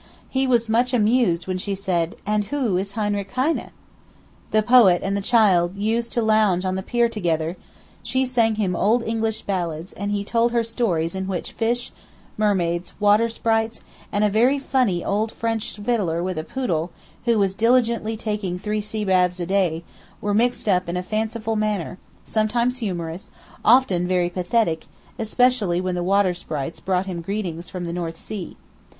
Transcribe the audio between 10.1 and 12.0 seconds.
told her stories in which fish,